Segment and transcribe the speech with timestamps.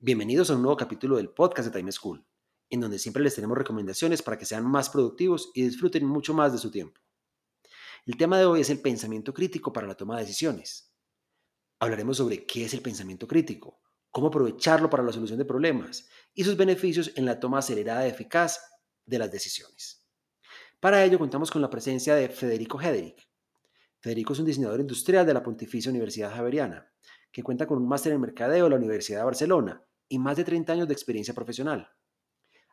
[0.00, 2.24] Bienvenidos a un nuevo capítulo del podcast de Time School,
[2.70, 6.52] en donde siempre les tenemos recomendaciones para que sean más productivos y disfruten mucho más
[6.52, 7.00] de su tiempo.
[8.06, 10.94] El tema de hoy es el pensamiento crítico para la toma de decisiones.
[11.80, 13.80] Hablaremos sobre qué es el pensamiento crítico,
[14.12, 18.10] cómo aprovecharlo para la solución de problemas y sus beneficios en la toma acelerada y
[18.10, 18.60] eficaz
[19.04, 20.06] de las decisiones.
[20.78, 23.28] Para ello contamos con la presencia de Federico Hederick.
[23.98, 26.88] Federico es un diseñador industrial de la Pontificia Universidad Javeriana,
[27.32, 30.44] que cuenta con un máster en mercadeo de la Universidad de Barcelona y más de
[30.44, 31.88] 30 años de experiencia profesional.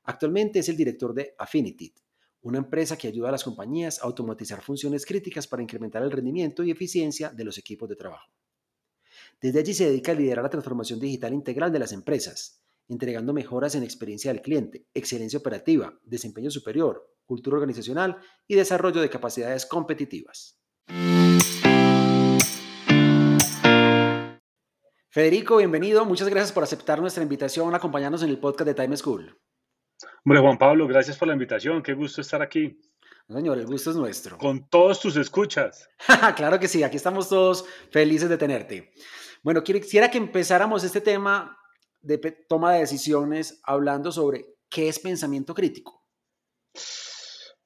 [0.04, 1.94] Actualmente es el director de Affinity,
[2.42, 6.64] una empresa que ayuda a las compañías a automatizar funciones críticas para incrementar el rendimiento
[6.64, 8.32] y eficiencia de los equipos de trabajo.
[9.42, 13.74] Desde allí se dedica a liderar la transformación digital integral de las empresas, entregando mejoras
[13.76, 20.60] en experiencia del cliente, excelencia operativa, desempeño superior, cultura organizacional y desarrollo de capacidades competitivas.
[25.16, 26.04] Federico, bienvenido.
[26.04, 29.40] Muchas gracias por aceptar nuestra invitación a acompañarnos en el podcast de Time School.
[30.26, 31.82] Hombre, Juan Pablo, gracias por la invitación.
[31.82, 32.78] Qué gusto estar aquí.
[33.30, 34.38] señor, el gusto es nuestro.
[34.38, 35.88] Con todos tus escuchas.
[36.36, 38.92] claro que sí, aquí estamos todos felices de tenerte.
[39.42, 41.58] Bueno, quisiera que empezáramos este tema
[42.02, 42.18] de
[42.50, 46.06] toma de decisiones hablando sobre qué es pensamiento crítico.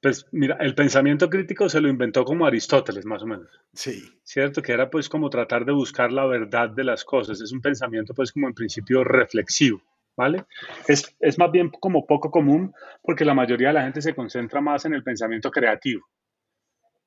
[0.02, 3.48] Pues mira, el pensamiento crítico se lo inventó como Aristóteles, más o menos.
[3.74, 4.02] Sí.
[4.22, 4.62] ¿Cierto?
[4.62, 7.40] Que era pues como tratar de buscar la verdad de las cosas.
[7.40, 9.82] Es un pensamiento pues como en principio reflexivo,
[10.16, 10.44] ¿vale?
[10.88, 14.62] Es, es más bien como poco común porque la mayoría de la gente se concentra
[14.62, 16.06] más en el pensamiento creativo.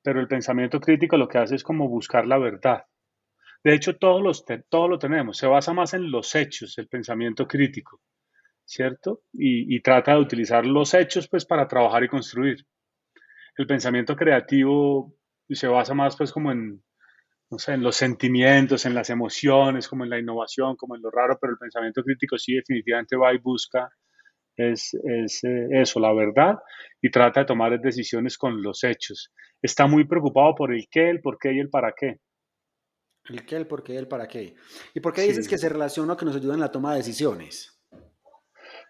[0.02, 2.84] Pero el pensamiento crítico lo que hace es como buscar la verdad.
[3.64, 5.38] De hecho, todos, los todo lo tenemos.
[5.38, 8.00] Se basa más en los hechos, el pensamiento crítico,
[8.64, 9.22] ¿cierto?
[9.32, 12.66] Y, y trata de utilizar los hechos pues para trabajar y construir
[13.56, 15.14] el pensamiento creativo
[15.48, 16.82] se basa más pues como en,
[17.50, 21.10] no sé, en los sentimientos, en las emociones, como en la innovación, como en lo
[21.10, 23.88] raro, pero el pensamiento crítico sí definitivamente va y busca
[24.56, 26.56] es, es eh, eso, la verdad,
[27.00, 29.32] y trata de tomar decisiones con los hechos.
[29.60, 32.20] Está muy preocupado por el qué, el por qué y el para qué.
[33.26, 34.54] El qué, el por qué, el para qué.
[34.92, 37.73] ¿Y por qué dices que se relaciona que nos ayuda en la toma de decisiones?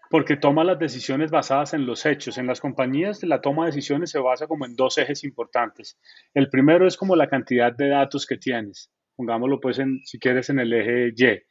[0.09, 2.37] Porque toma las decisiones basadas en los hechos.
[2.37, 5.97] En las compañías la toma de decisiones se basa como en dos ejes importantes.
[6.33, 8.89] El primero es como la cantidad de datos que tienes.
[9.15, 11.41] Pongámoslo pues en, si quieres en el eje Y.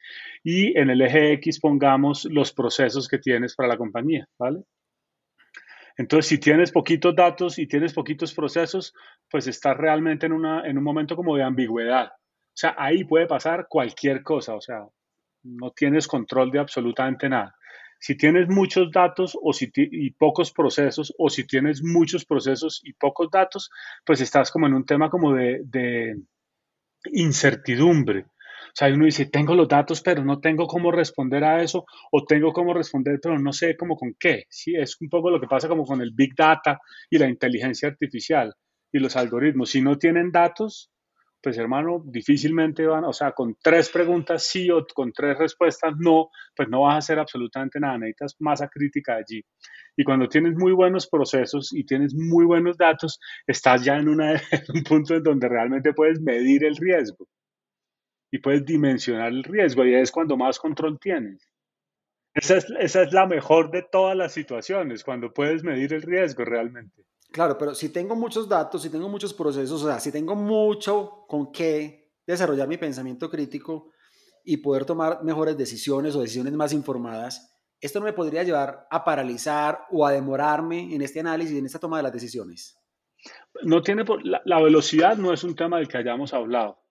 [0.43, 4.60] Y en el eje X pongamos los procesos que tienes para la compañía, ¿vale?
[5.97, 8.93] Entonces, si tienes poquitos datos y tienes poquitos procesos,
[9.31, 12.06] pues estás realmente en, una, en un momento como de ambigüedad.
[12.06, 14.87] O sea, ahí puede pasar cualquier cosa, o sea,
[15.44, 17.54] no tienes control de absolutamente nada.
[18.04, 22.92] Si tienes muchos datos o si y pocos procesos, o si tienes muchos procesos y
[22.92, 23.70] pocos datos,
[24.04, 26.14] pues estás como en un tema como de, de
[27.14, 28.26] incertidumbre.
[28.26, 32.25] O sea, uno dice, tengo los datos, pero no tengo cómo responder a eso, o
[32.26, 34.44] tengo cómo responder, pero no sé cómo con qué.
[34.50, 36.78] Sí, es un poco lo que pasa como con el Big Data
[37.09, 38.53] y la inteligencia artificial
[38.93, 39.70] y los algoritmos.
[39.70, 40.91] Si no tienen datos,
[41.44, 46.31] pues hermano, difícilmente van, o sea, con tres preguntas sí o con tres respuestas no,
[46.56, 49.44] pues no vas a hacer absolutamente nada, necesitas masa crítica allí.
[49.94, 54.82] Y cuando tienes muy buenos procesos y tienes muy buenos datos, estás ya en, un
[54.88, 57.28] punto en donde realmente puedes medir el riesgo
[58.32, 61.47] y puedes dimensionar el riesgo y es cuando más control tienes.
[62.32, 66.47] Esa es, esa es la mejor de todas las situaciones, cuando puedes medir el riesgo
[66.47, 67.05] realmente.
[67.34, 71.25] Claro, pero si tengo muchos datos, si tengo muchos procesos, o sea, si tengo mucho
[71.27, 73.91] con qué desarrollar mi pensamiento crítico
[74.44, 79.03] y poder tomar mejores decisiones o decisiones más informadas, esto no me podría llevar a
[79.03, 82.79] paralizar o a demorarme en este análisis en esta toma de las decisiones.
[83.64, 86.85] No tiene la, la velocidad no es un tema del que hayamos hablado.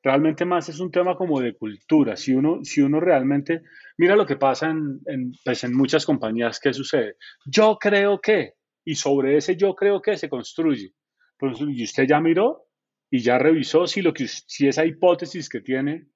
[0.00, 2.16] Realmente más es un tema como de cultura.
[2.16, 3.62] Si uno, si uno realmente
[3.96, 7.16] mira lo que pasa en, en, pues en muchas compañías, ¿qué sucede?
[7.44, 8.57] Yo creo que,
[8.88, 10.94] y sobre ese yo creo que se construye.
[11.36, 12.68] Pues, y usted ya miró
[13.10, 16.08] y ya revisó si, lo que, si esa hipótesis que tiene,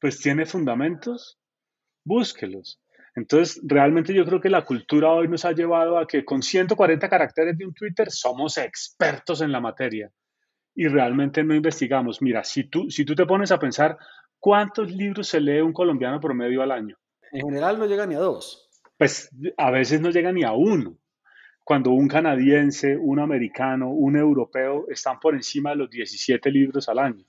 [0.00, 1.38] pues tiene fundamentos,
[2.02, 2.80] búsquelos.
[3.14, 7.10] Entonces, realmente yo creo que la cultura hoy nos ha llevado a que con 140
[7.10, 10.10] caracteres de un Twitter somos expertos en la materia
[10.74, 12.22] y realmente no investigamos.
[12.22, 13.98] Mira, si tú, si tú te pones a pensar
[14.38, 16.96] cuántos libros se lee un colombiano promedio al año,
[17.32, 18.70] En general no llega ni a dos.
[18.96, 20.96] Pues a veces no llega ni a uno.
[21.66, 27.00] Cuando un canadiense, un americano, un europeo están por encima de los 17 libros al
[27.00, 27.24] año.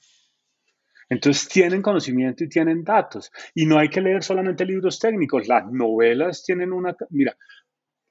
[1.09, 3.31] Entonces tienen conocimiento y tienen datos.
[3.55, 5.47] Y no hay que leer solamente libros técnicos.
[5.47, 6.95] Las novelas tienen una...
[7.09, 7.35] Mira,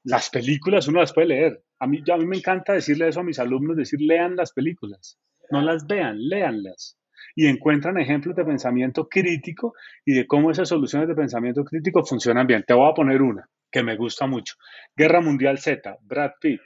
[0.03, 1.63] las películas uno las puede leer.
[1.79, 5.17] A mí, a mí me encanta decirle eso a mis alumnos, decir, lean las películas.
[5.49, 6.99] No las vean, léanlas.
[7.37, 12.47] Y encuentran ejemplos de pensamiento crítico y de cómo esas soluciones de pensamiento crítico funcionan
[12.47, 12.65] bien.
[12.67, 14.55] Te voy a poner una que me gusta mucho.
[14.95, 16.61] Guerra Mundial Z, Brad Pitt.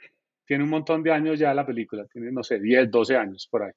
[0.46, 3.62] Tiene un montón de años ya la película, tiene, no sé, 10, 12 años por
[3.62, 3.72] ahí.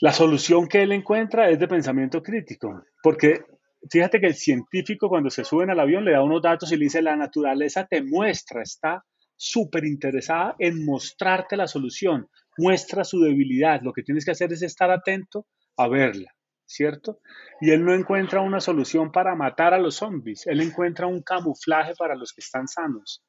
[0.00, 3.44] La solución que él encuentra es de pensamiento crítico, porque
[3.90, 6.84] fíjate que el científico cuando se sube al avión le da unos datos y le
[6.84, 9.04] dice, la naturaleza te muestra, está
[9.36, 12.28] súper interesada en mostrarte la solución,
[12.58, 15.46] muestra su debilidad, lo que tienes que hacer es estar atento
[15.76, 16.34] a verla,
[16.70, 17.18] ¿cierto?
[17.60, 21.94] Y él no encuentra una solución para matar a los zombies, él encuentra un camuflaje
[21.98, 23.22] para los que están sanos,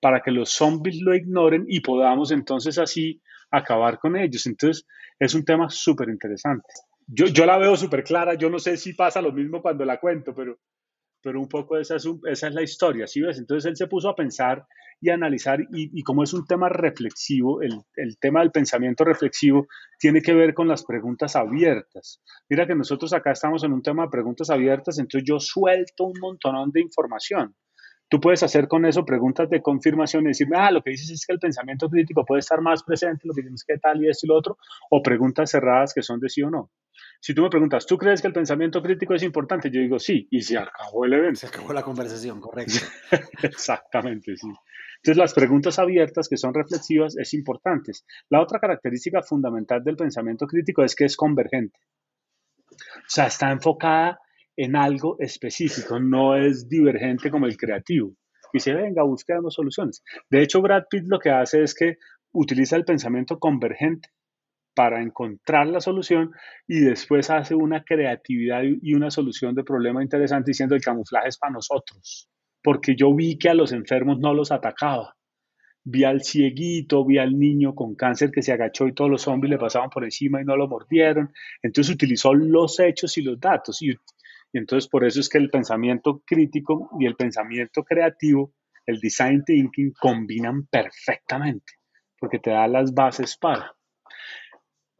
[0.00, 4.46] para que los zombies lo ignoren y podamos entonces así acabar con ellos.
[4.46, 4.86] Entonces,
[5.18, 6.66] es un tema súper interesante.
[7.06, 10.00] Yo, yo la veo súper clara, yo no sé si pasa lo mismo cuando la
[10.00, 10.58] cuento, pero,
[11.24, 13.38] pero un poco esa es, esa es la historia, ¿sí ves?
[13.38, 14.66] Entonces él se puso a pensar
[15.00, 19.66] y analizar, y, y como es un tema reflexivo, el, el, tema del pensamiento reflexivo
[19.98, 22.20] tiene que ver con las preguntas abiertas.
[22.48, 26.20] Mira que nosotros acá estamos en un tema de preguntas abiertas, entonces yo suelto un
[26.20, 27.54] montón de información.
[28.08, 31.24] Tú puedes hacer con eso preguntas de confirmación y decirme, ah, lo que dices es
[31.26, 34.26] que el pensamiento crítico puede estar más presente, lo que tienes que tal y esto
[34.26, 34.58] y lo otro,
[34.90, 36.70] o preguntas cerradas que son de sí o no.
[37.24, 39.70] Si tú me preguntas, ¿tú crees que el pensamiento crítico es importante?
[39.70, 41.40] Yo digo sí, y se acabó el evento.
[41.40, 42.74] Se acabó la conversación, correcto.
[43.42, 44.46] Exactamente, sí.
[44.96, 48.04] Entonces, las preguntas abiertas, que son reflexivas, es importantes.
[48.28, 51.78] La otra característica fundamental del pensamiento crítico es que es convergente.
[52.70, 54.20] O sea, está enfocada
[54.54, 58.14] en algo específico, no es divergente como el creativo.
[58.52, 60.02] Y se venga, busquemos soluciones.
[60.28, 61.96] De hecho, Brad Pitt lo que hace es que
[62.32, 64.10] utiliza el pensamiento convergente
[64.74, 66.32] para encontrar la solución
[66.66, 71.38] y después hace una creatividad y una solución de problema interesante diciendo el camuflaje es
[71.38, 72.28] para nosotros,
[72.62, 75.16] porque yo vi que a los enfermos no los atacaba.
[75.86, 79.50] Vi al cieguito, vi al niño con cáncer que se agachó y todos los zombies
[79.50, 81.30] le pasaban por encima y no lo mordieron.
[81.62, 83.94] Entonces utilizó los hechos y los datos y
[84.54, 88.54] y entonces por eso es que el pensamiento crítico y el pensamiento creativo,
[88.86, 91.72] el design thinking, combinan perfectamente,
[92.20, 93.74] porque te da las bases para.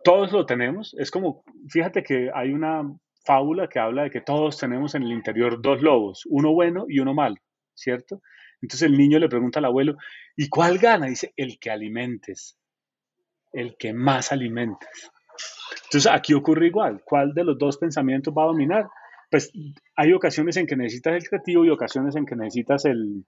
[0.05, 2.83] Todos lo tenemos, es como, fíjate que hay una
[3.25, 7.01] fábula que habla de que todos tenemos en el interior dos lobos, uno bueno y
[7.01, 7.37] uno malo,
[7.75, 8.21] ¿cierto?
[8.61, 9.97] Entonces el niño le pregunta al abuelo,
[10.37, 11.07] ¿y cuál gana?
[11.07, 12.59] Dice, el que alimentes,
[13.53, 15.11] el que más alimentes.
[15.85, 18.87] Entonces aquí ocurre igual, ¿cuál de los dos pensamientos va a dominar?
[19.35, 19.51] pues
[19.97, 23.25] hay ocasiones en que necesitas el creativo y ocasiones en que necesitas el,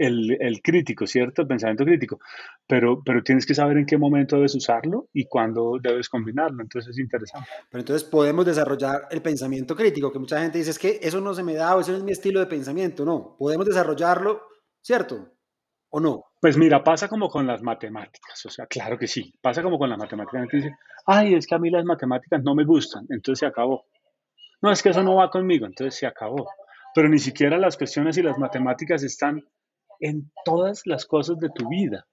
[0.00, 1.42] el, crítico, ¿cierto?
[1.42, 2.20] El pensamiento crítico.
[2.66, 6.62] Pero, pero tienes que saber en qué momento debes usarlo y cuándo debes combinarlo.
[6.62, 7.48] Entonces es interesante.
[7.70, 11.34] Pero entonces podemos desarrollar el pensamiento crítico, que mucha gente dice es que eso no
[11.34, 13.04] se me da o eso no es mi estilo de pensamiento.
[13.04, 14.42] No, podemos desarrollarlo,
[14.80, 15.34] ¿cierto?
[15.90, 16.24] ¿O no?
[16.40, 19.90] Pues mira, pasa como con las matemáticas, o sea, claro que sí, pasa como con
[19.90, 20.50] las matemáticas.
[20.50, 23.84] dice, ay, es que a mí las matemáticas no me gustan, entonces se acabó.
[24.62, 26.48] No, es que eso no va conmigo, entonces se acabó.
[26.94, 29.44] Pero ni siquiera las cuestiones y las matemáticas están
[30.00, 32.06] en todas las cosas de tu vida.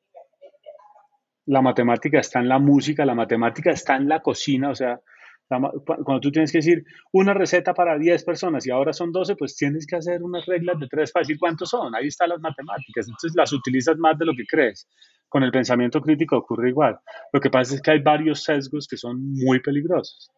[1.45, 4.99] La matemática está en la música, la matemática está en la cocina, o sea,
[5.47, 9.55] cuando tú tienes que decir una receta para 10 personas y ahora son 12, pues
[9.55, 11.95] tienes que hacer unas reglas de tres para decir cuántos son.
[11.95, 13.07] Ahí están las matemáticas.
[13.07, 14.87] Entonces las utilizas más de lo que crees.
[15.29, 16.99] Con el pensamiento crítico ocurre igual.
[17.31, 20.29] Lo que pasa es que hay varios sesgos que son muy peligrosos.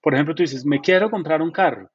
[0.00, 1.90] Por ejemplo, tú dices, me quiero comprar un carro.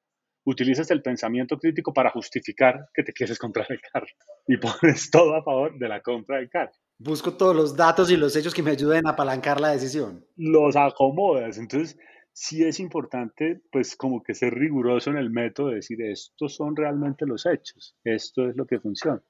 [0.46, 4.08] Utilizas el pensamiento crítico para justificar que te quieres comprar el carro
[4.48, 6.72] y pones todo a favor de la compra del carro.
[6.98, 10.26] Busco todos los datos y los hechos que me ayuden a apalancar la decisión.
[10.36, 11.58] Los acomodas.
[11.58, 11.98] Entonces,
[12.34, 16.76] sí es importante, pues, como que ser riguroso en el método de decir, estos son
[16.76, 19.22] realmente los hechos, esto es lo que funciona.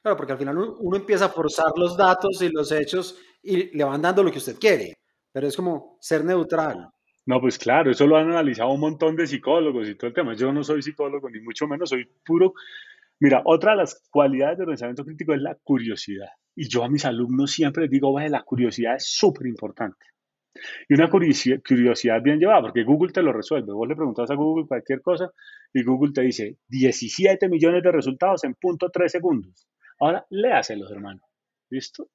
[0.00, 3.84] Claro, porque al final uno empieza a forzar los datos y los hechos y le
[3.84, 4.98] van dando lo que usted quiere,
[5.32, 6.88] pero es como ser neutral.
[7.24, 10.34] No, pues claro, eso lo han analizado un montón de psicólogos y todo el tema.
[10.34, 12.54] Yo no soy psicólogo, ni mucho menos, soy puro.
[13.20, 16.30] Mira, otra de las cualidades del pensamiento crítico es la curiosidad.
[16.56, 20.06] Y yo a mis alumnos siempre les digo, vaya, la curiosidad es súper importante.
[20.88, 23.72] Y una curiosidad bien llevada, porque Google te lo resuelve.
[23.72, 25.30] Vos le preguntas a Google cualquier cosa
[25.72, 29.68] y Google te dice 17 millones de resultados en punto 3 segundos.
[30.00, 31.20] Ahora, léaselos, hermano.
[31.70, 32.08] ¿Listo?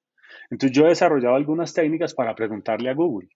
[0.52, 3.30] Entonces yo he desarrollado algunas técnicas para preguntarle a Google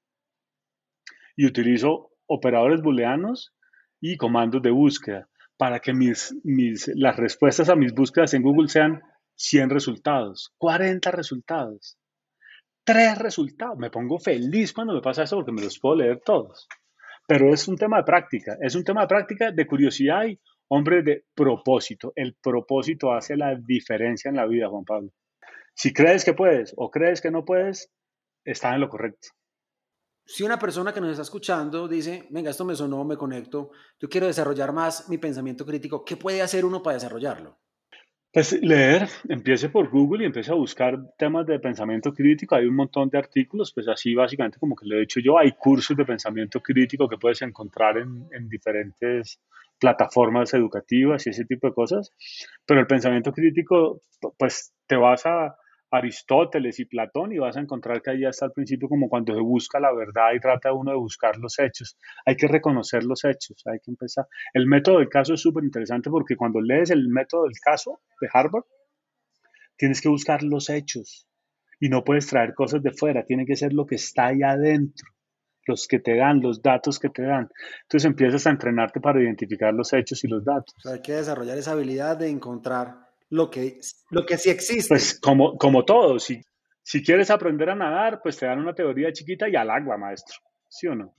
[1.35, 3.53] y utilizo operadores booleanos
[3.99, 8.67] y comandos de búsqueda para que mis, mis, las respuestas a mis búsquedas en Google
[8.67, 9.01] sean
[9.35, 11.97] 100 resultados, 40 resultados,
[12.83, 13.77] 3 resultados.
[13.77, 16.67] Me pongo feliz cuando me pasa eso porque me los puedo leer todos.
[17.27, 21.03] Pero es un tema de práctica, es un tema de práctica, de curiosidad y, hombre,
[21.03, 22.11] de propósito.
[22.15, 25.11] El propósito hace la diferencia en la vida, Juan Pablo.
[25.75, 27.89] Si crees que puedes o crees que no puedes,
[28.43, 29.29] está en lo correcto.
[30.25, 34.07] Si una persona que nos está escuchando dice, venga, esto me sonó, me conecto, yo
[34.07, 37.57] quiero desarrollar más mi pensamiento crítico, ¿qué puede hacer uno para desarrollarlo?
[38.33, 42.55] Pues leer, empiece por Google y empiece a buscar temas de pensamiento crítico.
[42.55, 45.37] Hay un montón de artículos, pues así básicamente como que lo he hecho yo.
[45.37, 49.41] Hay cursos de pensamiento crítico que puedes encontrar en, en diferentes
[49.77, 52.13] plataformas educativas y ese tipo de cosas.
[52.65, 53.99] Pero el pensamiento crítico,
[54.37, 55.57] pues te vas a,
[55.91, 59.41] Aristóteles y Platón y vas a encontrar que ahí está al principio como cuando se
[59.41, 61.97] busca la verdad y trata uno de buscar los hechos.
[62.25, 64.25] Hay que reconocer los hechos, hay que empezar.
[64.53, 68.29] El método del caso es súper interesante porque cuando lees el método del caso de
[68.31, 68.63] Harvard,
[69.75, 71.27] tienes que buscar los hechos
[71.77, 75.09] y no puedes traer cosas de fuera, tiene que ser lo que está ahí adentro,
[75.67, 77.49] los que te dan, los datos que te dan.
[77.81, 80.73] Entonces empiezas a entrenarte para identificar los hechos y los datos.
[80.85, 83.79] hay que desarrollar esa habilidad de encontrar lo que,
[84.11, 84.89] lo que sí existe.
[84.89, 86.41] Pues como, como todo, si,
[86.83, 90.37] si quieres aprender a nadar, pues te dan una teoría chiquita y al agua, maestro,
[90.67, 91.15] ¿sí o no?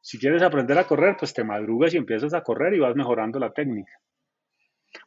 [0.00, 3.38] Si quieres aprender a correr, pues te madrugas y empiezas a correr y vas mejorando
[3.38, 3.92] la técnica.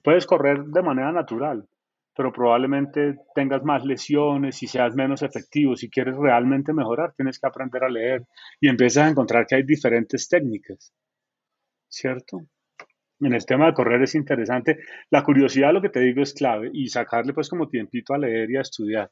[0.01, 1.67] Puedes correr de manera natural,
[2.15, 5.75] pero probablemente tengas más lesiones y seas menos efectivo.
[5.75, 8.25] Si quieres realmente mejorar, tienes que aprender a leer
[8.59, 10.91] y empiezas a encontrar que hay diferentes técnicas,
[11.87, 12.47] ¿cierto?
[13.19, 14.79] En el tema de correr es interesante.
[15.09, 18.51] La curiosidad, lo que te digo, es clave y sacarle pues como tiempito a leer
[18.51, 19.09] y a estudiar.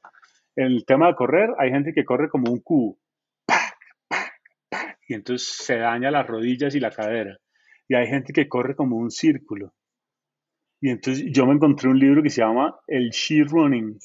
[0.56, 2.98] En el tema de correr, hay gente que corre como un cubo.
[5.08, 7.38] Y entonces se daña las rodillas y la cadera.
[7.88, 9.74] Y hay gente que corre como un círculo.
[10.82, 14.00] Y entonces yo me encontré un libro que se llama El Sheer Running.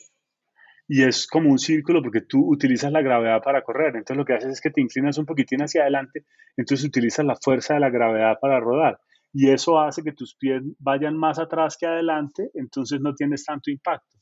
[0.89, 3.97] Y es como un círculo porque tú utilizas la gravedad para correr.
[3.97, 6.25] Entonces lo que haces es que te inclinas un poquitín hacia adelante.
[6.57, 8.99] Entonces utilizas la fuerza de la gravedad para rodar
[9.33, 13.71] y eso hace que tus pies vayan más atrás que adelante, entonces no tienes tanto
[13.71, 14.19] impacto.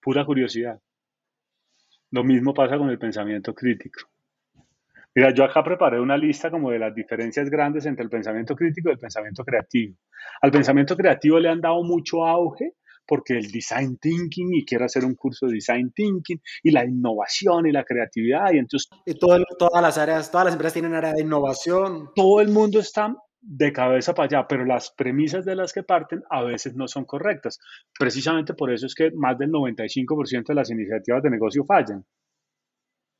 [0.00, 0.80] Pura curiosidad.
[2.10, 4.00] Lo mismo pasa con el pensamiento crítico.
[5.14, 8.88] Mira, yo acá preparé una lista como de las diferencias grandes entre el pensamiento crítico
[8.88, 9.96] y el pensamiento creativo.
[10.40, 12.74] Al pensamiento creativo le han dado mucho auge
[13.06, 17.66] porque el design thinking y quiere hacer un curso de design thinking y la innovación
[17.66, 19.42] y la creatividad y entonces y todas
[19.82, 22.10] las áreas, todas las empresas tienen área de innovación.
[22.14, 26.22] Todo el mundo está de cabeza para allá, pero las premisas de las que parten
[26.30, 27.58] a veces no son correctas.
[27.98, 32.04] Precisamente por eso es que más del 95% de las iniciativas de negocio fallan,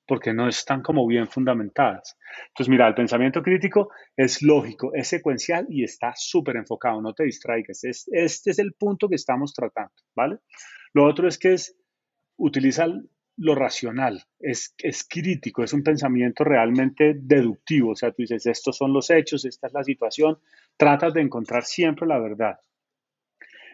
[0.07, 2.17] porque no están como bien fundamentadas.
[2.49, 7.25] Entonces, mira, el pensamiento crítico es lógico, es secuencial y está súper enfocado, no te
[7.25, 7.85] distraigas.
[7.85, 10.39] este es el punto que estamos tratando, ¿vale?
[10.95, 11.77] Lo otro es que es,
[12.39, 12.87] utiliza
[13.39, 18.77] lo racional, es, es crítico, es un pensamiento realmente deductivo, o sea, tú dices, estos
[18.77, 20.39] son los hechos, esta es la situación,
[20.77, 22.59] tratas de encontrar siempre la verdad.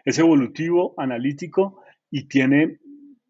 [0.05, 1.81] Es evolutivo, analítico
[2.11, 2.79] y tiene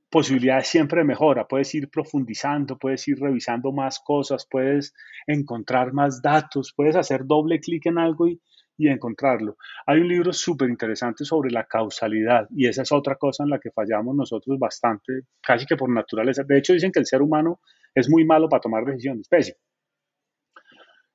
[0.09, 1.47] posibilidades siempre de mejora.
[1.47, 4.93] Puedes ir profundizando, puedes ir revisando más cosas, puedes
[5.27, 8.41] encontrar más datos, puedes hacer doble clic en algo y,
[8.77, 9.58] y encontrarlo.
[9.86, 13.60] Hay un libro súper interesante sobre la causalidad y esa es otra cosa en la
[13.60, 16.44] que fallamos nosotros bastante, casi que por naturaleza.
[16.44, 17.60] De hecho, dicen que el ser humano
[17.94, 19.58] es muy malo para tomar decisiones, pésimo.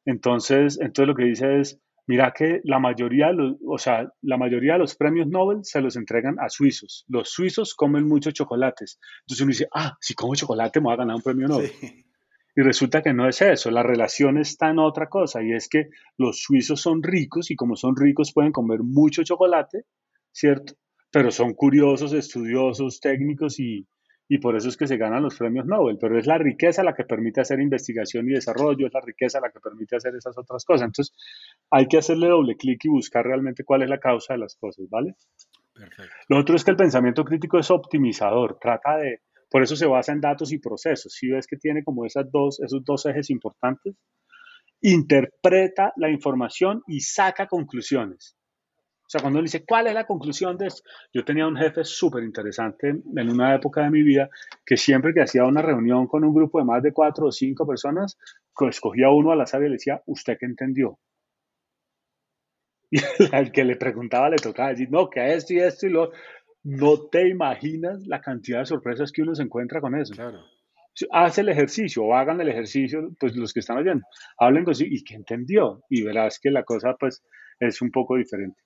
[0.05, 3.31] Entonces, entonces lo que dice es, mira que la mayoría,
[3.67, 7.05] o sea, la mayoría de los premios Nobel se los entregan a suizos.
[7.09, 8.99] Los suizos comen muchos chocolates.
[9.21, 11.71] Entonces uno dice, ah, si como chocolate me voy a ganar un premio Nobel.
[12.57, 15.89] Y resulta que no es eso, la relación está en otra cosa y es que
[16.19, 19.85] los suizos son ricos y como son ricos pueden comer mucho chocolate,
[20.33, 20.75] ¿cierto?
[21.13, 23.87] Pero son curiosos, estudiosos, técnicos y,
[24.29, 25.99] y por eso es que se ganan los premios Nobel.
[26.01, 29.51] Pero es la riqueza la que permite hacer investigación y desarrollo, es la riqueza la
[29.51, 30.87] que permite hacer esas otras cosas.
[30.87, 31.17] Entonces
[31.71, 34.89] hay que hacerle doble clic y buscar realmente cuál es la causa de las cosas,
[34.89, 35.15] ¿vale?
[35.75, 36.15] Perfecto.
[36.29, 40.13] Lo otro es que el pensamiento crítico es optimizador, trata de por eso se basa
[40.13, 41.13] en datos y procesos.
[41.13, 43.97] Si ves que tiene como esas dos, esos dos ejes importantes,
[44.81, 48.37] interpreta la información y saca conclusiones.
[49.01, 50.89] O sea, cuando él dice, ¿cuál es la conclusión de esto?
[51.13, 54.31] Yo tenía un jefe súper interesante en una época de mi vida
[54.65, 57.67] que siempre que hacía una reunión con un grupo de más de cuatro o cinco
[57.67, 58.17] personas,
[58.69, 60.99] escogía uno al azar y le decía, ¿usted qué entendió?
[62.93, 66.11] Y al que le preguntaba le tocaba decir, no, que esto y esto y lo
[66.63, 70.15] no te imaginas la cantidad de sorpresas que uno se encuentra con eso.
[70.15, 70.45] Claro.
[71.13, 74.05] Haz el ejercicio o hagan el ejercicio, pues los que están oyendo,
[74.39, 77.23] hablen con sí y que entendió y verás que la cosa pues
[77.59, 78.61] es un poco diferente.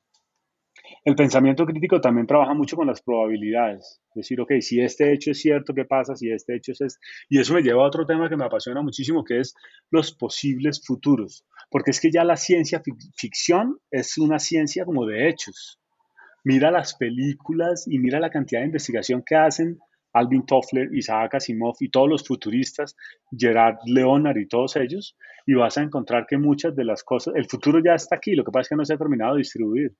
[1.04, 4.00] El pensamiento crítico también trabaja mucho con las probabilidades.
[4.14, 6.16] Decir, ok, si este hecho es cierto, ¿qué pasa?
[6.16, 7.00] Si este hecho es este?
[7.28, 9.54] Y eso me lleva a otro tema que me apasiona muchísimo, que es
[9.90, 11.44] los posibles futuros.
[11.70, 12.82] Porque es que ya la ciencia
[13.16, 15.78] ficción es una ciencia como de hechos.
[16.44, 19.78] Mira las películas y mira la cantidad de investigación que hacen
[20.12, 22.96] Alvin Toffler, Isaac Asimov y todos los futuristas,
[23.36, 27.46] Gerard Leonard y todos ellos, y vas a encontrar que muchas de las cosas, el
[27.46, 29.96] futuro ya está aquí, lo que pasa es que no se ha terminado de distribuir.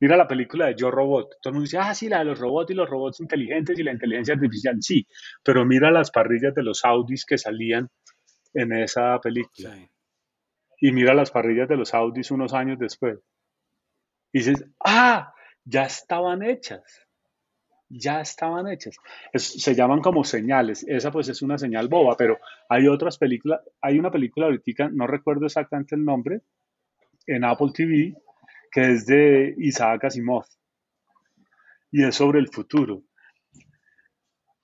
[0.00, 1.36] Mira la película de Yo Robot.
[1.40, 3.82] Todo el mundo dice, ah, sí, la de los robots y los robots inteligentes y
[3.82, 4.76] la inteligencia artificial.
[4.80, 5.06] Sí,
[5.42, 7.88] pero mira las parrillas de los Audis que salían
[8.52, 9.76] en esa película.
[10.78, 13.18] Y mira las parrillas de los Audis unos años después.
[14.32, 15.32] Y dices, ah,
[15.64, 16.82] ya estaban hechas.
[17.88, 18.96] Ya estaban hechas.
[19.34, 20.84] se llaman como señales.
[20.88, 23.60] Esa pues es una señal boba, pero hay otras películas.
[23.80, 26.40] Hay una película ahorita, no recuerdo exactamente el nombre,
[27.26, 28.14] en Apple TV,
[28.70, 30.44] que es de Isaac Asimov
[31.94, 33.04] y es sobre el futuro.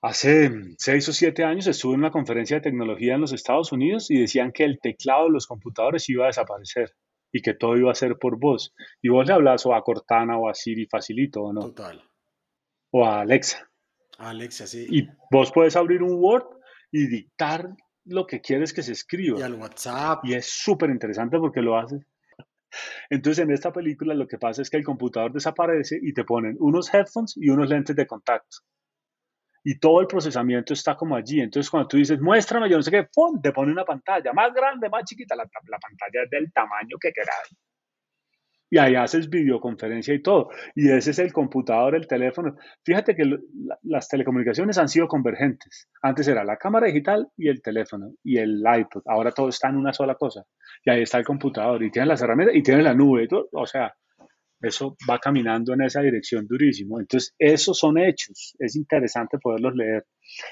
[0.01, 4.11] Hace seis o siete años estuve en una conferencia de tecnología en los Estados Unidos
[4.11, 6.93] y decían que el teclado de los computadores iba a desaparecer
[7.31, 8.73] y que todo iba a ser por voz.
[9.01, 11.61] Y vos le hablas o a Cortana o a Siri facilito, ¿o no?
[11.61, 12.03] Total.
[12.91, 13.69] O a Alexa.
[14.17, 14.87] Alexa, sí.
[14.89, 16.45] Y vos puedes abrir un Word
[16.91, 17.69] y dictar
[18.05, 19.39] lo que quieres que se escriba.
[19.39, 20.25] Y al WhatsApp.
[20.25, 22.05] Y es súper interesante porque lo haces
[23.09, 26.55] entonces en esta película lo que pasa es que el computador desaparece y te ponen
[26.59, 28.57] unos headphones y unos lentes de contacto.
[29.63, 31.41] Y todo el procesamiento está como allí.
[31.41, 33.41] Entonces cuando tú dices, muéstrame, yo no sé qué, ¡pum!
[33.41, 37.11] te pone una pantalla más grande, más chiquita, la, la pantalla es del tamaño que
[37.11, 37.55] quieras
[38.71, 40.49] y ahí haces videoconferencia y todo.
[40.73, 42.55] Y ese es el computador, el teléfono.
[42.83, 43.37] Fíjate que
[43.83, 45.89] las telecomunicaciones han sido convergentes.
[46.01, 49.03] Antes era la cámara digital y el teléfono y el iPod.
[49.05, 50.45] Ahora todo está en una sola cosa.
[50.85, 53.23] Y ahí está el computador y tiene las herramientas y tiene la nube.
[53.23, 53.49] Y todo.
[53.51, 53.93] O sea,
[54.61, 56.99] eso va caminando en esa dirección durísimo.
[56.99, 58.55] Entonces, esos son hechos.
[58.59, 60.05] Es interesante poderlos leer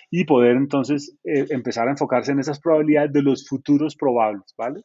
[0.09, 4.81] y poder entonces eh, empezar a enfocarse en esas probabilidades de los futuros probables, ¿vale?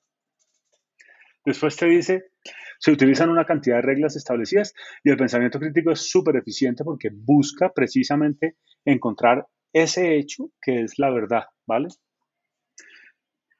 [1.44, 2.24] Después te dice,
[2.78, 7.10] se utilizan una cantidad de reglas establecidas y el pensamiento crítico es súper eficiente porque
[7.12, 11.88] busca precisamente encontrar ese hecho que es la verdad, ¿vale?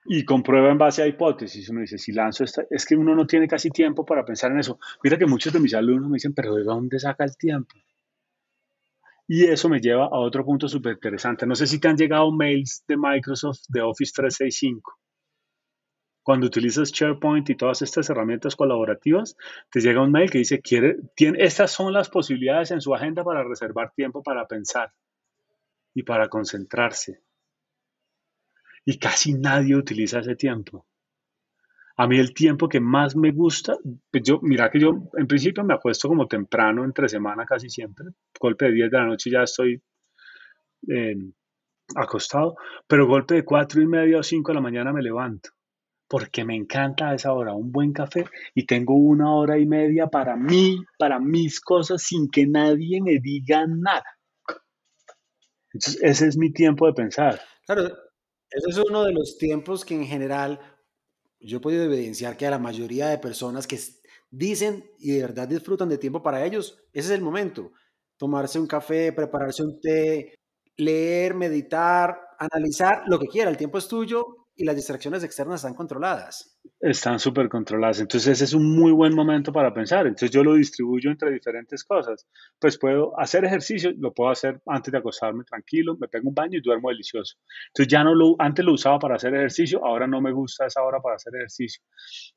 [0.07, 1.69] Y comprueba en base a hipótesis.
[1.71, 4.59] Uno dice, si lanzo esta, es que uno no tiene casi tiempo para pensar en
[4.59, 4.79] eso.
[5.03, 7.75] Mira que muchos de mis alumnos me dicen, pero ¿de dónde saca el tiempo?
[9.27, 11.47] Y eso me lleva a otro punto súper interesante.
[11.47, 14.99] No sé si te han llegado mails de Microsoft de Office 365
[16.25, 19.37] cuando utilizas SharePoint y todas estas herramientas colaborativas,
[19.71, 23.23] te llega un mail que dice, quiere, tiene, estas son las posibilidades en su agenda
[23.23, 24.91] para reservar tiempo para pensar
[25.93, 27.21] y para concentrarse.
[28.85, 30.87] Y casi nadie utiliza ese tiempo.
[31.97, 33.77] A mí el tiempo que más me gusta,
[34.11, 38.07] pues yo, mira que yo en principio me acuesto como temprano, entre semana casi siempre,
[38.39, 39.81] golpe de 10 de la noche ya estoy
[40.89, 41.17] eh,
[41.95, 42.57] acostado,
[42.89, 45.51] pero golpe de 4 y media o 5 de la mañana me levanto
[46.09, 50.07] porque me encanta a esa hora un buen café y tengo una hora y media
[50.07, 54.05] para mí, para mis cosas, sin que nadie me diga nada.
[55.73, 57.41] Entonces, ese es mi tiempo de pensar.
[57.67, 57.91] Claro,
[58.55, 60.61] ese es uno de los tiempos que en general
[61.41, 63.79] yo he podido evidenciar que a la mayoría de personas que
[64.31, 67.73] dicen y de verdad disfrutan de tiempo para ellos, ese es el momento.
[68.17, 70.35] Tomarse un café, prepararse un té,
[70.77, 75.75] leer, meditar, analizar, lo que quiera, el tiempo es tuyo y las distracciones externas están
[75.75, 76.61] controladas.
[76.81, 78.01] Están súper controladas.
[78.01, 80.07] Entonces ese es un muy buen momento para pensar.
[80.07, 82.27] Entonces yo lo distribuyo entre diferentes cosas.
[82.59, 86.59] Pues puedo hacer ejercicio, lo puedo hacer antes de acostarme tranquilo, me pego un baño
[86.59, 87.37] y duermo delicioso.
[87.69, 90.83] Entonces ya no lo, antes lo usaba para hacer ejercicio, ahora no me gusta esa
[90.83, 91.83] hora para hacer ejercicio.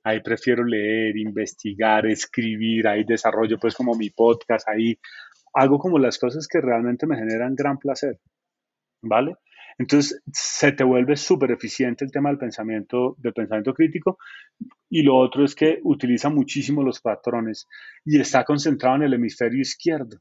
[0.03, 4.97] Ahí prefiero leer, investigar, escribir, ahí desarrollo pues como mi podcast, ahí
[5.53, 8.19] hago como las cosas que realmente me generan gran placer.
[9.03, 9.35] ¿Vale?
[9.77, 14.17] Entonces, se te vuelve súper eficiente el tema del pensamiento, del pensamiento crítico.
[14.89, 17.67] Y lo otro es que utiliza muchísimo los patrones
[18.03, 20.17] y está concentrado en el hemisferio izquierdo.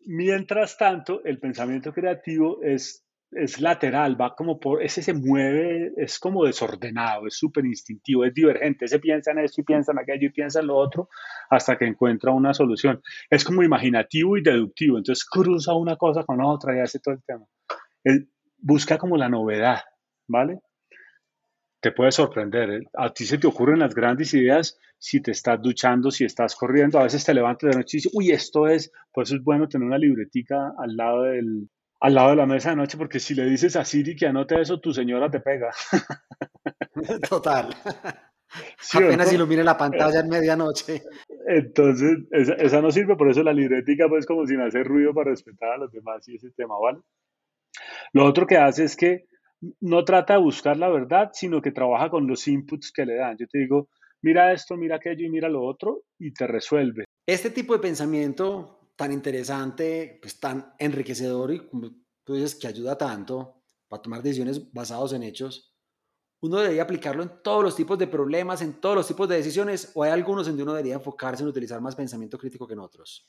[0.00, 3.05] Mientras tanto, el pensamiento creativo es
[3.36, 8.32] es lateral, va como por, ese se mueve, es como desordenado, es súper instintivo, es
[8.32, 11.10] divergente, ese piensa en esto y piensa en aquello y piensa en lo otro
[11.50, 13.02] hasta que encuentra una solución.
[13.28, 17.22] Es como imaginativo y deductivo, entonces cruza una cosa con otra y hace todo el
[17.24, 17.44] tema.
[18.58, 19.80] Busca como la novedad,
[20.26, 20.60] ¿vale?
[21.80, 22.80] Te puede sorprender, ¿eh?
[22.94, 26.98] a ti se te ocurren las grandes ideas si te estás duchando, si estás corriendo,
[26.98, 29.68] a veces te levantas de noche y dices, uy, esto es, por eso es bueno
[29.68, 31.68] tener una libretica al lado del,
[32.06, 34.60] al lado de la mesa de noche, porque si le dices a Siri que anote
[34.60, 35.72] eso, tu señora te pega.
[37.28, 37.74] Total.
[38.94, 41.02] Apenas ilumine la pantalla en medianoche.
[41.48, 45.72] Entonces, esa, no sirve, por eso la librética, pues, como sin hacer ruido para respetar
[45.72, 47.00] a los demás y ese tema, ¿vale?
[48.12, 49.24] Lo otro que hace es que
[49.80, 53.36] no trata de buscar la verdad, sino que trabaja con los inputs que le dan.
[53.36, 53.88] Yo te digo,
[54.22, 57.04] mira esto, mira aquello y mira lo otro, y te resuelve.
[57.26, 61.90] Este tipo de pensamiento tan interesante, pues tan enriquecedor y como
[62.24, 65.76] tú dices que ayuda tanto para tomar decisiones basadas en hechos,
[66.40, 69.92] uno debería aplicarlo en todos los tipos de problemas, en todos los tipos de decisiones,
[69.94, 72.80] o hay algunos en donde uno debería enfocarse en utilizar más pensamiento crítico que en
[72.80, 73.28] otros?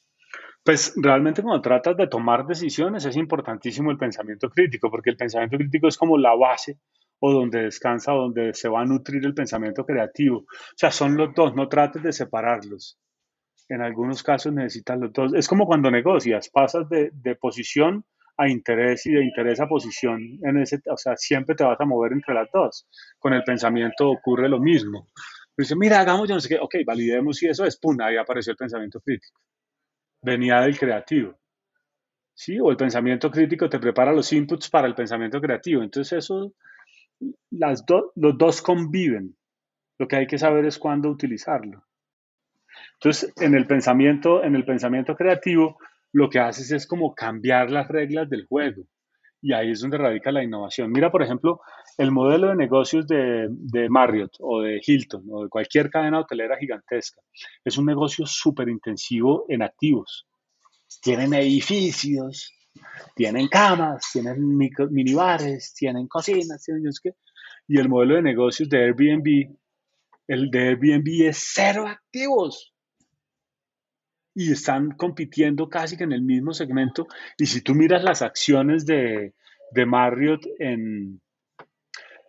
[0.63, 5.58] Pues realmente cuando tratas de tomar decisiones es importantísimo el pensamiento crítico, porque el pensamiento
[5.58, 6.80] crítico es como la base
[7.19, 10.39] o donde descansa, donde se va a nutrir el pensamiento creativo.
[10.39, 12.99] O sea, son los dos, no trates de separarlos.
[13.69, 15.34] En algunos casos necesitas los dos.
[15.34, 18.06] Es como cuando negocias, pasas de, de posición
[18.38, 21.86] a interés y de interés a posición en ese, o sea, siempre te vas a
[21.86, 22.88] mover entre las dos.
[23.17, 25.08] Con el pensamiento ocurre lo mismo.
[25.58, 28.51] Dice, mira, hagamos yo no sé qué, ok, validemos si eso es, pum, ahí apareció
[28.51, 29.41] el pensamiento crítico.
[30.21, 31.36] Venía del creativo.
[32.36, 32.60] ¿Sí?
[32.60, 35.82] O el pensamiento crítico te prepara los inputs para el pensamiento creativo.
[35.82, 36.53] Entonces, eso,
[37.49, 37.84] las
[38.15, 39.36] los dos conviven.
[39.97, 41.87] Lo que hay que saber es cuándo utilizarlo.
[42.99, 45.77] Entonces, en el pensamiento, en el pensamiento creativo,
[46.13, 48.83] lo que haces es como cambiar las reglas del juego.
[49.39, 50.91] Y ahí es donde radica la innovación.
[50.91, 51.62] Mira, por ejemplo,
[51.99, 57.21] el modelo de negocios de, Marriott o de Hilton o de cualquier cadena hotelera gigantesca.
[57.63, 60.27] Es un negocio súper intensivo en activos.
[60.99, 62.51] Tienen edificios,
[63.15, 67.12] tienen camas, tienen minibares, tienen cocinas, tienen qué.
[67.67, 69.55] Y el modelo de negocios de Airbnb,
[70.27, 72.73] el de Airbnb es cero activos
[74.39, 77.08] y están compitiendo casi que en el mismo segmento.
[77.39, 79.34] Y si tú miras las acciones de,
[79.71, 81.19] de Marriott en,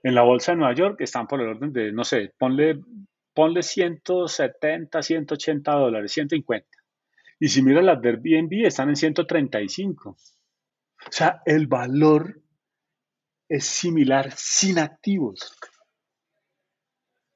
[0.03, 2.81] en la bolsa de Nueva York, están por el orden de, no sé, ponle,
[3.35, 6.67] ponle 170, 180 dólares, 150.
[7.41, 10.09] Y si miras las de Airbnb, están en 135.
[10.09, 10.17] O
[11.11, 12.41] sea, el valor
[13.51, 15.55] es similar sin activos.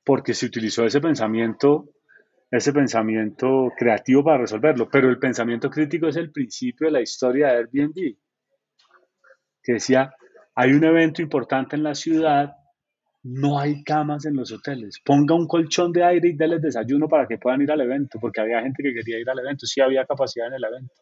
[0.02, 1.90] Porque se utilizó ese pensamiento
[2.52, 4.88] ese pensamiento creativo para resolverlo.
[4.88, 8.16] Pero el pensamiento crítico es el principio de la historia de Airbnb,
[9.62, 10.12] que decía,
[10.54, 12.52] hay un evento importante en la ciudad,
[13.22, 17.26] no hay camas en los hoteles, ponga un colchón de aire y déles desayuno para
[17.26, 20.04] que puedan ir al evento, porque había gente que quería ir al evento, sí había
[20.04, 20.94] capacidad en el evento.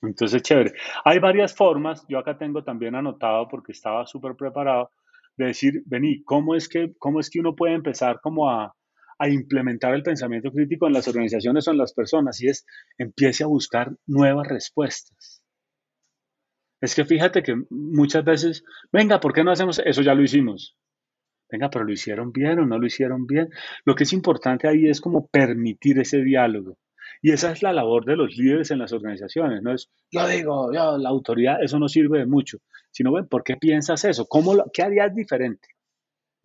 [0.00, 0.74] Entonces, chévere.
[1.04, 4.92] Hay varias formas, yo acá tengo también anotado porque estaba súper preparado,
[5.36, 8.72] de decir, vení, ¿cómo es, que, ¿cómo es que uno puede empezar como a,
[9.18, 12.64] a implementar el pensamiento crítico en las organizaciones o en las personas y es
[12.98, 15.42] empiece a buscar nuevas respuestas.
[16.80, 20.02] Es que fíjate que muchas veces, venga, ¿por qué no hacemos eso?
[20.02, 20.76] Ya lo hicimos.
[21.50, 23.48] Venga, pero lo hicieron bien o no lo hicieron bien.
[23.84, 26.78] Lo que es importante ahí es como permitir ese diálogo.
[27.20, 29.62] Y esa es la labor de los líderes en las organizaciones.
[29.62, 32.58] No es, yo digo, yo, la autoridad, eso no sirve de mucho.
[32.92, 34.26] Sino, ven, ¿por qué piensas eso?
[34.26, 35.68] ¿Cómo ¿Qué harías diferente?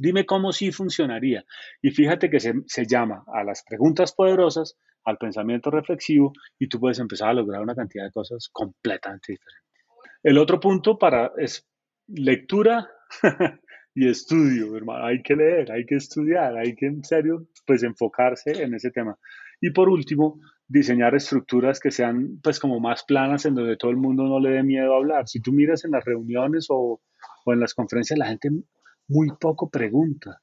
[0.04, 1.46] Dime cómo sí funcionaría.
[1.82, 7.00] Y fíjate que se, llama a las preguntas poderosas, al pensamiento reflexivo, y tú puedes
[7.00, 9.64] empezar a lograr una cantidad de cosas completamente diferentes.
[10.22, 11.66] El otro punto para es
[12.08, 12.90] lectura
[13.96, 15.06] y estudio, hermano.
[15.06, 19.18] Hay que leer, hay que estudiar, hay que en serio pues enfocarse en ese tema.
[19.62, 23.98] Y por último, diseñar estructuras que sean pues como más planas en donde todo el
[23.98, 25.30] mundo no le dé miedo a hablar.
[25.30, 27.00] Si tú miras en las reuniones o,
[27.46, 28.50] o en las conferencias, la gente
[29.08, 30.42] muy poco pregunta.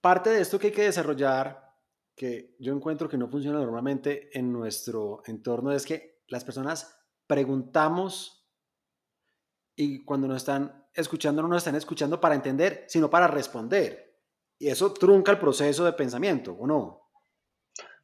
[0.00, 1.74] Parte de esto que hay que desarrollar,
[2.14, 6.96] que yo encuentro que no funciona normalmente en nuestro entorno, es que las personas
[7.26, 8.48] preguntamos
[9.76, 14.18] y cuando nos están escuchando no nos están escuchando para entender, sino para responder.
[14.58, 17.00] Y eso trunca el proceso de pensamiento, ¿o no?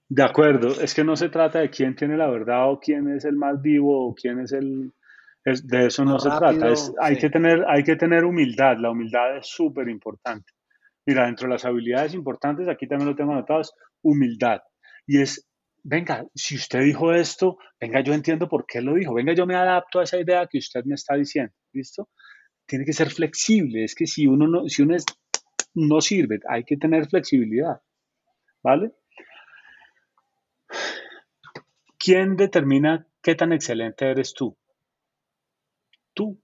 [0.08, 3.24] De acuerdo, es que no se trata de quién tiene la verdad o quién es
[3.24, 4.92] el más vivo o quién es el,
[5.46, 6.74] de eso no, se trata.
[7.00, 8.78] hay, que tener, hay que tener humildad.
[8.78, 10.52] La humildad es súper importante.
[11.06, 14.60] Mira, dentro de las habilidades importantes, aquí también lo tengo anotado, es humildad.
[15.06, 15.48] Y es,
[15.84, 19.14] venga, si usted dijo esto, venga, yo entiendo por qué lo dijo.
[19.14, 21.54] Venga, yo me adapto a esa idea que usted me está diciendo.
[21.72, 22.08] ¿Listo?
[22.66, 23.84] Tiene que ser flexible.
[23.84, 25.04] Es que si uno no, si uno es,
[25.74, 27.80] no sirve, hay que tener flexibilidad.
[28.64, 28.90] ¿Vale?
[31.96, 34.58] ¿Quién determina qué tan excelente eres tú?
[36.16, 36.40] Tú.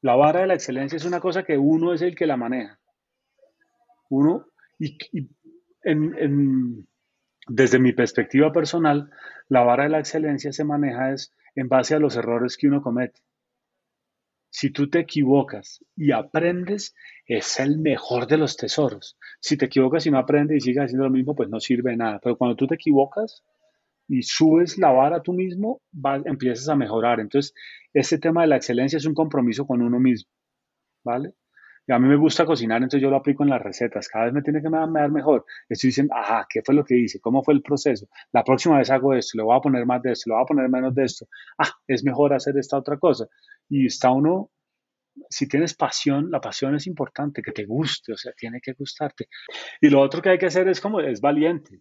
[0.00, 2.78] La vara de la excelencia es una cosa que uno es el que la maneja.
[4.10, 4.46] Uno,
[4.78, 4.96] y,
[7.48, 9.10] desde mi perspectiva personal,
[9.48, 12.80] la vara de la excelencia se maneja es en base a los errores que uno
[12.80, 13.20] comete.
[14.50, 16.94] Si tú te equivocas y aprendes,
[17.26, 19.18] es el mejor de los tesoros.
[19.40, 21.96] Si te equivocas y no aprendes y sigues haciendo lo mismo, pues no sirve de
[21.98, 22.20] nada.
[22.22, 23.44] Pero cuando tú te equivocas,
[24.08, 25.82] y subes la vara tú mismo,
[26.24, 27.20] empiezas a mejorar.
[27.20, 27.54] Entonces,
[27.92, 30.30] este tema de la excelencia es un compromiso con uno mismo,
[31.04, 31.34] ¿vale?
[31.86, 34.08] Y a mí me gusta cocinar, entonces yo lo aplico en las recetas.
[34.08, 35.46] Cada vez me tiene que dar mejor.
[35.70, 37.18] Estoy diciendo, ajá, ¿qué fue lo que hice?
[37.18, 38.08] ¿Cómo fue el proceso?
[38.30, 40.46] La próxima vez hago esto, le voy a poner más de esto, le voy a
[40.46, 41.26] poner menos de esto.
[41.56, 43.26] Ah, es mejor hacer esta otra cosa.
[43.70, 44.50] Y está uno,
[45.30, 49.28] si tienes pasión, la pasión es importante, que te guste, o sea, tiene que gustarte.
[49.80, 51.80] Y lo otro que hay que hacer es como, es valiente.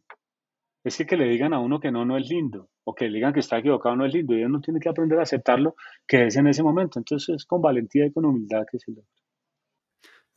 [0.88, 3.16] Es que que le digan a uno que no, no es lindo, o que le
[3.16, 5.76] digan que está equivocado no es lindo, y uno tiene que aprender a aceptarlo
[6.08, 6.98] que es en ese momento.
[6.98, 9.04] Entonces es con valentía y con humildad que se logra.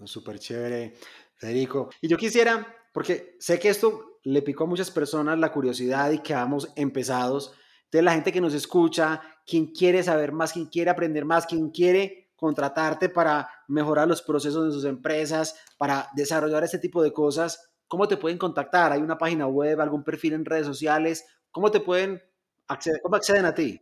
[0.04, 0.94] Súper chévere,
[1.36, 1.90] Federico.
[2.00, 6.18] Y yo quisiera, porque sé que esto le picó a muchas personas la curiosidad y
[6.18, 7.54] quedamos empezados.
[7.84, 11.70] Entonces, la gente que nos escucha, quien quiere saber más, quien quiere aprender más, quien
[11.70, 17.69] quiere contratarte para mejorar los procesos de sus empresas, para desarrollar este tipo de cosas,
[17.90, 18.92] ¿cómo te pueden contactar?
[18.92, 21.26] ¿Hay una página web, algún perfil en redes sociales?
[21.50, 22.22] ¿Cómo te pueden
[22.68, 23.80] acceder, cómo acceden a ti?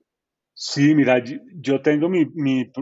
[0.55, 1.23] Sí, mira,
[1.55, 2.73] yo tengo mi,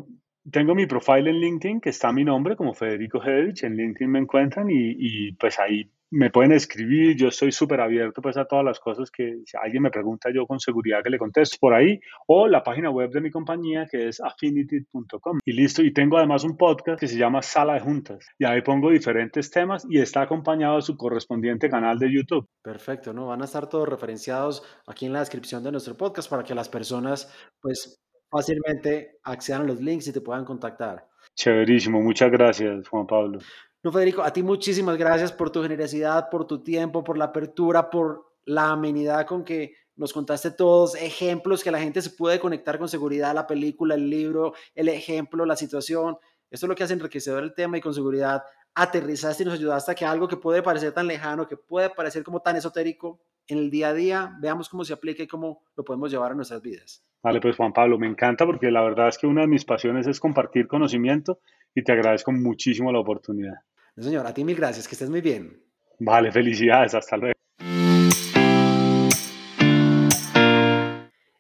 [0.51, 4.21] tengo mi profile en LinkedIn, que está mi nombre como Federico Hedevich, en LinkedIn me
[4.21, 8.79] encuentran y pues ahí me pueden escribir, yo estoy súper abierto pues a todas las
[8.79, 12.47] cosas que si alguien me pregunta yo con seguridad que le contesto por ahí o
[12.47, 16.57] la página web de mi compañía que es affinity.com y listo y tengo además un
[16.57, 20.77] podcast que se llama Sala de Juntas y ahí pongo diferentes temas y está acompañado
[20.77, 22.49] de su correspondiente canal de YouTube.
[22.62, 23.27] Perfecto, ¿no?
[23.27, 26.69] Van a estar todos referenciados aquí en la descripción de nuestro podcast para que las
[26.69, 31.09] personas pues fácilmente accedan a los links y te puedan contactar.
[31.35, 33.38] Chéverísimo, muchas gracias, Juan Pablo.
[33.83, 37.89] No, Federico, a ti muchísimas gracias por tu generosidad, por tu tiempo, por la apertura,
[37.89, 42.79] por la amenidad con que nos contaste todos ejemplos que la gente se puede conectar
[42.79, 46.19] con seguridad, la película, el libro, el ejemplo, la situación.
[46.51, 48.43] Esto es lo que hace enriquecedor el tema y con seguridad
[48.77, 52.23] aterrizaste y nos ayudaste a que algo que puede parecer tan lejano, que puede parecer
[52.23, 55.85] como tan esotérico, en el día a día, veamos cómo se aplica y cómo lo
[55.85, 57.03] podemos llevar a nuestras vidas.
[57.23, 60.07] Vale, pues Juan Pablo, me encanta porque la verdad es que una de mis pasiones
[60.07, 61.41] es compartir conocimiento
[61.75, 63.55] y te agradezco muchísimo la oportunidad.
[63.97, 65.62] No, señor, a ti mil gracias, que estés muy bien.
[65.99, 67.36] Vale, felicidades, hasta luego.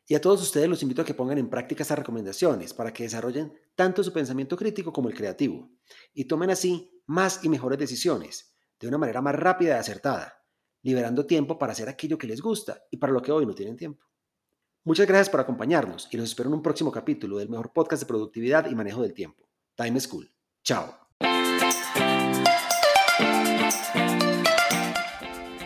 [0.08, 3.02] Y a todos ustedes los invito a que pongan en práctica estas recomendaciones para que
[3.02, 5.68] desarrollen tanto su pensamiento crítico como el creativo
[6.14, 10.44] y tomen así más y mejores decisiones de una manera más rápida y acertada,
[10.82, 13.76] liberando tiempo para hacer aquello que les gusta y para lo que hoy no tienen
[13.76, 14.04] tiempo.
[14.84, 18.06] Muchas gracias por acompañarnos y los espero en un próximo capítulo del mejor podcast de
[18.06, 20.30] productividad y manejo del tiempo, Time School.
[20.62, 21.05] Chao.